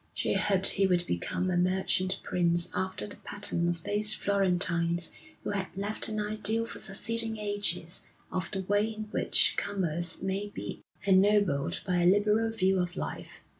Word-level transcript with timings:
She 0.15 0.33
hoped 0.33 0.67
he 0.71 0.87
would 0.87 1.05
become 1.05 1.51
a 1.51 1.57
merchant 1.57 2.19
prince 2.23 2.69
after 2.73 3.05
the 3.05 3.17
pattern 3.17 3.69
of 3.69 3.83
those 3.83 4.15
Florentines 4.15 5.11
who 5.43 5.51
have 5.51 5.67
left 5.75 6.09
an 6.09 6.19
ideal 6.19 6.65
for 6.65 6.79
succeeding 6.79 7.37
ages 7.37 8.07
of 8.31 8.49
the 8.49 8.63
way 8.63 8.87
in 8.87 9.03
which 9.11 9.53
commerce 9.57 10.19
may 10.19 10.47
be 10.47 10.81
ennobled 11.03 11.81
by 11.85 11.97
a 12.01 12.07
liberal 12.07 12.49
view 12.49 12.79
of 12.79 12.95
life. 12.97 13.41